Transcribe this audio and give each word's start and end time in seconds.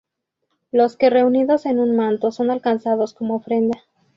Los 0.71 0.95
que 0.97 1.11
reunidos 1.11 1.67
en 1.67 1.77
un 1.77 1.95
manto, 1.95 2.31
son 2.31 2.49
alcanzados 2.49 3.13
como 3.13 3.35
ofrenda. 3.35 3.83